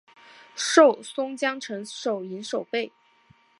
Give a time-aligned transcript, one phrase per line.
[0.55, 2.91] 授松江城守营守备。